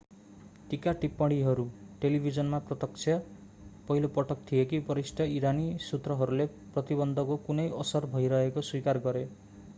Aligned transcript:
टीका-टिप्पणीहरू 0.69 1.65
टेलिभिजनमा 2.01 2.59
प्रत्यक्ष 2.69 3.17
पहिलो 3.89 4.07
पटक 4.17 4.41
थिए 4.49 4.65
कि 4.73 4.79
वरिष्ठ 4.89 5.21
ईरानी 5.37 5.69
सुत्रहरूले 5.91 6.49
प्रतिबन्धको 6.73 7.41
कुनै 7.47 7.69
असर 7.81 8.11
भइरहेको 8.17 8.69
स्वीकार 8.73 9.05
गरे 9.09 9.25